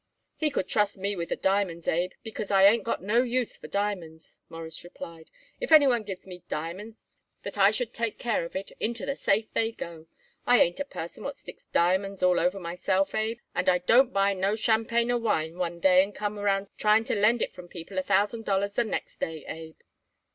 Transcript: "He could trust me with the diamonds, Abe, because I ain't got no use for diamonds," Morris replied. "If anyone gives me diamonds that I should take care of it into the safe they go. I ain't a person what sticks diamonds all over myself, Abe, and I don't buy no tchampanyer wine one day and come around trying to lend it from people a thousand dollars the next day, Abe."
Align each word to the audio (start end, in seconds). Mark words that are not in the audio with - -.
"He 0.35 0.49
could 0.49 0.67
trust 0.67 0.97
me 0.97 1.15
with 1.15 1.29
the 1.29 1.35
diamonds, 1.35 1.87
Abe, 1.87 2.13
because 2.23 2.49
I 2.49 2.63
ain't 2.63 2.83
got 2.83 3.03
no 3.03 3.21
use 3.21 3.55
for 3.55 3.67
diamonds," 3.67 4.39
Morris 4.49 4.83
replied. 4.83 5.29
"If 5.59 5.71
anyone 5.71 6.01
gives 6.01 6.25
me 6.25 6.41
diamonds 6.49 7.13
that 7.43 7.55
I 7.55 7.69
should 7.69 7.93
take 7.93 8.17
care 8.17 8.43
of 8.43 8.55
it 8.55 8.71
into 8.79 9.05
the 9.05 9.15
safe 9.15 9.53
they 9.53 9.71
go. 9.71 10.07
I 10.47 10.59
ain't 10.59 10.79
a 10.79 10.85
person 10.85 11.23
what 11.23 11.37
sticks 11.37 11.67
diamonds 11.67 12.23
all 12.23 12.39
over 12.39 12.59
myself, 12.59 13.13
Abe, 13.13 13.41
and 13.53 13.69
I 13.69 13.77
don't 13.77 14.11
buy 14.11 14.33
no 14.33 14.53
tchampanyer 14.55 15.21
wine 15.21 15.59
one 15.59 15.79
day 15.79 16.01
and 16.01 16.15
come 16.15 16.39
around 16.39 16.69
trying 16.79 17.03
to 17.03 17.15
lend 17.15 17.43
it 17.43 17.53
from 17.53 17.67
people 17.67 17.99
a 17.99 18.01
thousand 18.01 18.43
dollars 18.43 18.73
the 18.73 18.83
next 18.83 19.19
day, 19.19 19.45
Abe." 19.45 19.77